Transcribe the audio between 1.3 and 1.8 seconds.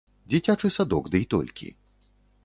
толькі.